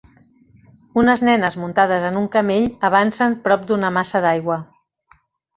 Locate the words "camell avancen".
2.37-3.39